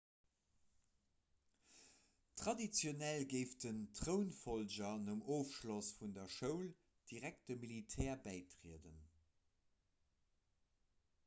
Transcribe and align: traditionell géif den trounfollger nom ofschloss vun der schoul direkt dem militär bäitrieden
traditionell 2.43 3.25
géif 3.33 3.53
den 3.65 3.83
trounfollger 3.99 4.97
nom 5.03 5.21
ofschloss 5.37 5.91
vun 5.99 6.17
der 6.17 6.33
schoul 6.39 6.67
direkt 7.13 7.47
dem 7.53 7.63
militär 7.67 8.19
bäitrieden 8.27 8.99